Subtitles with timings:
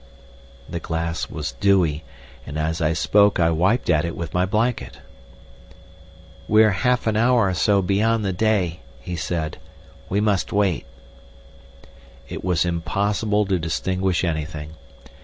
[0.67, 2.03] The glass was dewy,
[2.43, 4.97] and as I spoke I wiped at it with my blanket.
[6.47, 9.59] "We're half an hour or so beyond the day," he said.
[10.09, 10.87] "We must wait."
[12.27, 14.73] It was impossible to distinguish anything.